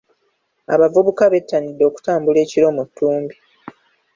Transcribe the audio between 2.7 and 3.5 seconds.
mu ttumbi.